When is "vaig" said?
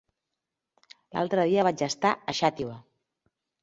1.69-1.87